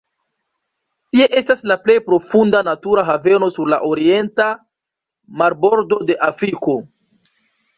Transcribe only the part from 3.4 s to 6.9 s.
sur la orienta marbordo de Afriko.